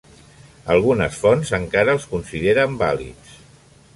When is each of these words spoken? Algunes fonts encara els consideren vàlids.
Algunes 0.75 1.19
fonts 1.25 1.51
encara 1.59 1.95
els 1.97 2.09
consideren 2.15 2.81
vàlids. 2.83 3.39